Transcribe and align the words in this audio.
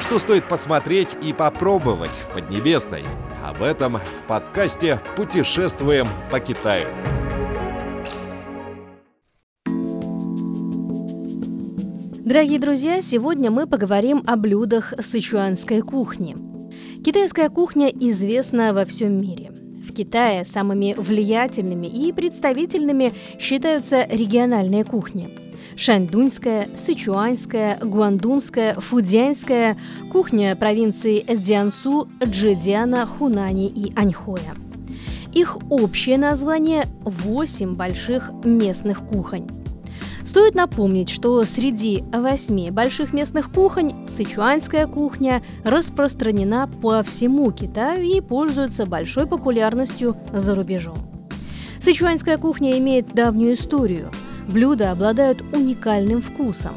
Что 0.00 0.18
стоит 0.18 0.48
посмотреть 0.48 1.16
и 1.22 1.32
попробовать 1.32 2.12
в 2.12 2.32
Поднебесной? 2.32 3.04
Об 3.44 3.62
этом 3.62 3.98
в 3.98 4.26
подкасте 4.26 4.98
«Путешествуем 5.14 6.08
по 6.30 6.40
Китаю». 6.40 6.88
Дорогие 12.24 12.58
друзья, 12.58 13.02
сегодня 13.02 13.50
мы 13.50 13.66
поговорим 13.66 14.22
о 14.26 14.36
блюдах 14.36 14.94
сычуанской 14.98 15.82
кухни. 15.82 16.34
Китайская 17.04 17.50
кухня 17.50 17.88
известна 17.88 18.72
во 18.72 18.84
всем 18.86 19.20
мире. 19.20 19.50
В 19.52 19.92
Китае 19.92 20.44
самыми 20.44 20.94
влиятельными 20.96 21.86
и 21.86 22.12
представительными 22.12 23.12
считаются 23.38 24.06
региональные 24.08 24.84
кухни. 24.84 25.49
Шаньдуньская, 25.76 26.68
Сычуанская, 26.76 27.78
Гуандунская, 27.80 28.74
Фудзянская, 28.74 29.78
кухня 30.12 30.56
провинций 30.56 31.24
Дзянсу, 31.28 32.08
Джедиана, 32.24 33.06
Хунани 33.06 33.66
и 33.66 33.92
Аньхоя. 33.96 34.54
Их 35.32 35.58
общее 35.70 36.18
название– 36.18 36.86
восемь 37.04 37.74
больших 37.74 38.32
местных 38.44 39.06
кухонь. 39.06 39.48
Стоит 40.24 40.54
напомнить, 40.54 41.08
что 41.08 41.44
среди 41.44 42.04
восьми 42.12 42.70
больших 42.70 43.12
местных 43.12 43.50
кухонь 43.50 44.06
сычуанская 44.06 44.86
кухня 44.86 45.42
распространена 45.64 46.68
по 46.82 47.02
всему 47.02 47.50
Китаю 47.52 48.02
и 48.02 48.20
пользуется 48.20 48.86
большой 48.86 49.26
популярностью 49.26 50.16
за 50.32 50.54
рубежом. 50.54 50.98
Сычуанская 51.80 52.36
кухня 52.36 52.76
имеет 52.78 53.14
давнюю 53.14 53.54
историю. 53.54 54.10
Блюда 54.50 54.90
обладают 54.90 55.42
уникальным 55.52 56.20
вкусом. 56.20 56.74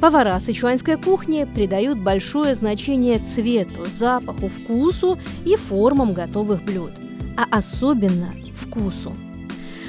Повара 0.00 0.38
сычуанской 0.38 0.96
кухни 0.96 1.48
придают 1.54 1.98
большое 1.98 2.54
значение 2.54 3.18
цвету, 3.18 3.86
запаху, 3.86 4.48
вкусу 4.48 5.18
и 5.44 5.56
формам 5.56 6.12
готовых 6.12 6.62
блюд, 6.62 6.92
а 7.36 7.46
особенно 7.50 8.34
вкусу– 8.56 9.14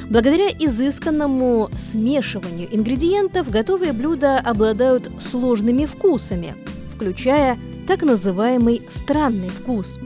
Благодаря 0.10 0.48
изысканному 0.48 1.70
смешиванию 1.78 2.74
ингредиентов 2.74 3.50
готовые 3.50 3.92
блюда 3.92 4.40
обладают 4.40 5.12
сложными 5.22 5.86
вкусами, 5.86 6.56
включая 6.94 7.58
так 7.88 8.04
называемый 8.04 8.82
странный 8.90 9.50
вкус. 9.50 10.00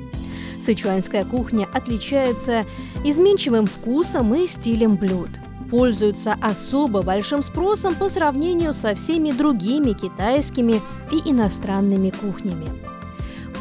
Сычуанская 0.62 1.26
кухня 1.26 1.68
отличается 1.74 2.66
изменчивым 3.04 3.66
вкусом 3.66 4.34
и 4.36 4.48
стилем 4.48 4.96
блюд. 4.96 5.30
Пользуется 5.70 6.36
особо 6.42 7.02
большим 7.02 7.42
спросом 7.42 7.96
по 7.96 8.10
сравнению 8.10 8.74
со 8.74 8.94
всеми 8.94 9.32
другими 9.32 9.94
китайскими 9.94 10.82
и 11.12 11.32
иностранными 11.32 12.12
кухнями. 12.12 12.68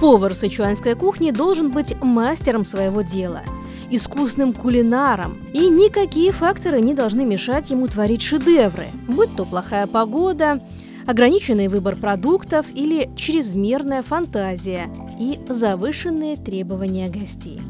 Повар 0.00 0.34
сычуанской 0.34 0.94
кухни 0.94 1.30
должен 1.30 1.70
быть 1.70 1.94
мастером 2.02 2.64
своего 2.64 3.02
дела– 3.02 3.42
искусным 3.90 4.52
кулинаром, 4.52 5.38
и 5.52 5.68
никакие 5.68 6.32
факторы 6.32 6.80
не 6.80 6.94
должны 6.94 7.24
мешать 7.24 7.70
ему 7.70 7.88
творить 7.88 8.22
шедевры, 8.22 8.86
будь 9.08 9.34
то 9.36 9.44
плохая 9.44 9.86
погода, 9.86 10.60
ограниченный 11.06 11.68
выбор 11.68 11.96
продуктов 11.96 12.66
или 12.72 13.10
чрезмерная 13.16 14.02
фантазия 14.02 14.88
и 15.20 15.38
завышенные 15.48 16.36
требования 16.36 17.08
гостей. 17.08 17.60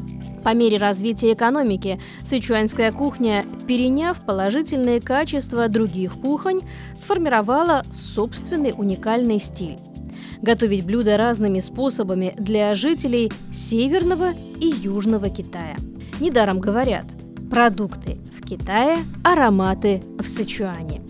По 0.43 0.55
мере 0.55 0.77
развития 0.77 1.33
экономики 1.33 1.99
сычуанская 2.23 2.91
кухня, 2.91 3.45
переняв 3.67 4.25
положительные 4.25 4.99
качества 4.99 5.67
других 5.67 6.13
кухонь, 6.13 6.61
сформировала 6.97 7.83
собственный 7.93 8.73
уникальный 8.75 9.39
стиль. 9.39 9.77
Готовить 10.41 10.83
блюда 10.83 11.17
разными 11.17 11.59
способами 11.59 12.33
для 12.39 12.73
жителей 12.73 13.31
Северного 13.53 14.31
и 14.59 14.65
Южного 14.65 15.29
Китая– 15.29 15.75
Недаром 16.21 16.59
говорят 16.59 17.05
«продукты 17.49 18.19
в 18.37 18.47
Китае, 18.47 18.99
ароматы 19.23 20.03
в 20.19 20.27
Сычуане». 20.27 21.01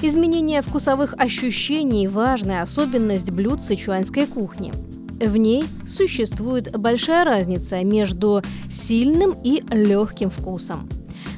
Изменение 0.00 0.62
вкусовых 0.62 1.12
ощущений– 1.18 2.08
важная 2.08 2.62
особенность 2.62 3.30
блюд 3.30 3.62
сычуанской 3.62 4.24
кухни. 4.24 4.72
В 5.20 5.36
ней 5.36 5.64
существует 5.86 6.76
большая 6.76 7.24
разница 7.24 7.84
между 7.84 8.42
сильным 8.70 9.36
и 9.44 9.62
легким 9.70 10.30
вкусом. 10.30 10.88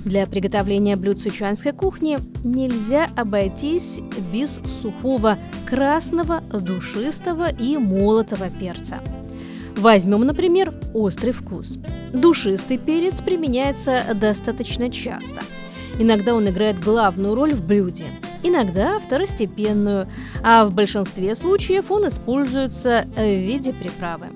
Для 0.04 0.26
приготовления 0.26 0.96
блюд 0.96 1.20
сычуанской 1.20 1.72
кухни 1.72 2.18
нельзя 2.44 3.08
обойтись 3.16 4.00
без 4.32 4.60
сухого 4.82 5.38
красного, 5.66 6.40
душистого 6.40 7.50
и 7.50 7.76
молотого 7.76 8.48
перца– 8.48 9.00
Возьмем, 9.76 10.20
например, 10.20 10.72
острый 10.94 11.32
вкус. 11.32 11.78
Душистый 12.12 12.78
перец 12.78 13.20
применяется 13.20 14.02
достаточно 14.14 14.90
часто. 14.90 15.42
Иногда 15.98 16.34
он 16.34 16.48
играет 16.48 16.78
главную 16.78 17.34
роль 17.34 17.54
в 17.54 17.66
блюде, 17.66 18.06
иногда 18.42 18.98
второстепенную, 19.00 20.06
а 20.42 20.64
в 20.66 20.74
большинстве 20.74 21.34
случаев 21.34 21.90
он 21.90 22.08
используется 22.08 23.06
в 23.16 23.20
виде 23.20 23.72
приправы. 23.72 24.26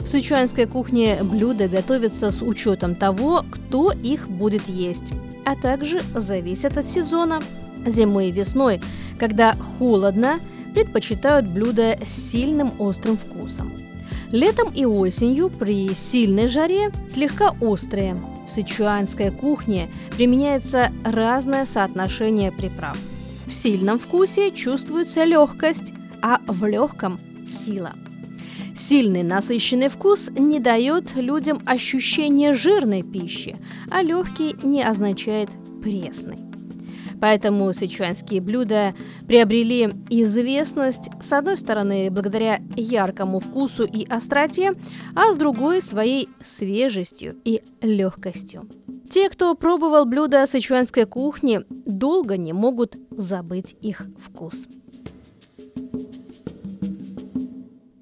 В 0.00 0.06
сычуанской 0.06 0.66
кухне 0.66 1.18
блюда 1.22 1.68
готовятся 1.68 2.30
с 2.30 2.40
учетом 2.40 2.94
того, 2.94 3.44
кто 3.50 3.92
их 3.92 4.28
будет 4.28 4.68
есть, 4.68 5.12
а 5.44 5.54
также 5.56 6.02
зависят 6.14 6.76
от 6.78 6.86
сезона. 6.86 7.42
Зимой 7.86 8.28
и 8.28 8.32
весной, 8.32 8.80
когда 9.18 9.54
холодно, 9.54 10.40
предпочитают 10.74 11.46
блюда 11.46 11.98
с 12.04 12.10
сильным 12.10 12.72
острым 12.78 13.16
вкусом. 13.16 13.72
Летом 14.30 14.72
и 14.74 14.84
осенью 14.84 15.48
при 15.48 15.94
сильной 15.94 16.48
жаре 16.48 16.90
слегка 17.08 17.54
острые. 17.60 18.20
В 18.46 18.50
сычуанской 18.50 19.30
кухне 19.30 19.90
применяется 20.16 20.90
разное 21.04 21.66
соотношение 21.66 22.52
приправ. 22.52 22.96
В 23.48 23.50
сильном 23.50 23.98
вкусе 23.98 24.50
чувствуется 24.50 25.24
легкость, 25.24 25.94
а 26.20 26.42
в 26.46 26.66
легком– 26.66 27.18
сила. 27.46 27.92
Сильный 28.76 29.22
насыщенный 29.22 29.88
вкус 29.88 30.30
не 30.36 30.60
дает 30.60 31.16
людям 31.16 31.62
ощущения 31.64 32.52
жирной 32.52 33.02
пищи, 33.02 33.56
а 33.90 34.02
легкий 34.02 34.54
не 34.62 34.82
означает 34.82 35.48
пресный. 35.82 36.36
Поэтому 37.22 37.72
сычуанские 37.72 38.42
блюда 38.42 38.94
приобрели 39.26 39.88
известность, 40.10 41.08
с 41.18 41.32
одной 41.32 41.56
стороны, 41.56 42.10
благодаря 42.10 42.60
яркому 42.76 43.38
вкусу 43.38 43.84
и 43.84 44.06
остроте, 44.06 44.74
а 45.16 45.32
с 45.32 45.36
другой– 45.36 45.80
своей 45.82 46.28
свежестью 46.42 47.34
и 47.46 47.62
легкостью. 47.80 48.68
Те, 49.10 49.30
кто 49.30 49.54
пробовал 49.54 50.04
блюда 50.04 50.46
сычуанской 50.46 51.06
кухни, 51.06 51.60
долго 51.70 52.36
не 52.36 52.52
могут 52.52 52.96
забыть 53.10 53.74
их 53.80 54.02
вкус. 54.18 54.68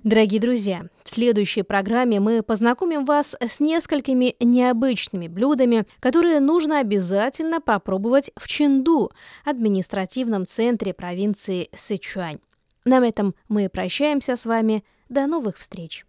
Дорогие 0.03 0.41
друзья, 0.41 0.87
в 1.05 1.11
следующей 1.11 1.62
программе 1.62 2.21
мы 2.21 2.43
познакомим 2.43 3.05
вас 3.05 3.37
с 3.41 3.59
несколькими 3.59 4.37
необычными 4.41 5.27
блюдами, 5.27 5.84
которые 6.00 6.39
нужно 6.39 6.78
обязательно 6.78 7.61
попробовать 7.61 8.31
в 8.37 8.47
Ченду, 8.47 9.11
административном 9.45 10.47
центре 10.47 10.95
провинции 10.95 11.69
Сычуань. 11.75 12.39
На 12.84 13.05
этом 13.05 13.34
мы 13.49 13.69
прощаемся 13.69 14.37
с 14.37 14.47
вами. 14.47 14.84
До 15.09 15.27
новых 15.27 15.59
встреч! 15.59 16.06